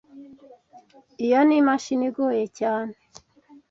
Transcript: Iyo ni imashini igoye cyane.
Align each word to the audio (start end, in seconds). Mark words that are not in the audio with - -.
Iyo 1.25 1.39
ni 1.47 1.55
imashini 1.59 2.05
igoye 2.09 2.45
cyane. 2.59 2.93